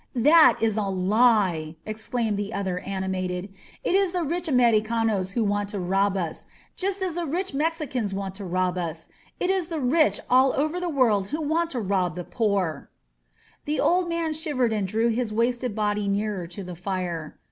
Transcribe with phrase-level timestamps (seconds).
[0.23, 3.49] •••""That is a lie," exclaimed the other, animated.
[3.83, 7.51] "It is the rich Americanos who want to rob us, just as the 170 SYMBOLS
[7.51, 9.09] OF MEXICO rich Mexicans want to rob us.
[9.39, 12.87] It is the rich all over the world who want to rob the poor/'
[13.65, 17.37] The old man shivered and drew his wasted body nearer to the fire.